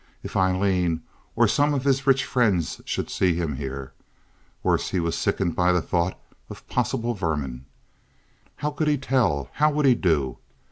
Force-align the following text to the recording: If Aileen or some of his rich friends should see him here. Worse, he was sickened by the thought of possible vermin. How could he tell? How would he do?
If 0.23 0.35
Aileen 0.35 1.03
or 1.35 1.47
some 1.47 1.75
of 1.75 1.83
his 1.83 2.07
rich 2.07 2.25
friends 2.25 2.81
should 2.85 3.11
see 3.11 3.35
him 3.35 3.57
here. 3.57 3.93
Worse, 4.63 4.89
he 4.89 4.99
was 4.99 5.15
sickened 5.15 5.55
by 5.55 5.71
the 5.71 5.79
thought 5.79 6.19
of 6.49 6.67
possible 6.67 7.13
vermin. 7.13 7.65
How 8.55 8.71
could 8.71 8.87
he 8.87 8.97
tell? 8.97 9.49
How 9.53 9.69
would 9.71 9.85
he 9.85 9.93
do? 9.93 10.39